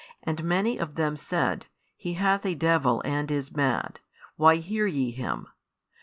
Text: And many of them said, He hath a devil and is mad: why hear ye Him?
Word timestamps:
And 0.23 0.43
many 0.43 0.79
of 0.79 0.95
them 0.95 1.15
said, 1.15 1.67
He 1.95 2.13
hath 2.15 2.43
a 2.43 2.55
devil 2.55 3.03
and 3.05 3.29
is 3.29 3.51
mad: 3.55 3.99
why 4.35 4.55
hear 4.55 4.87
ye 4.87 5.11
Him? 5.11 5.45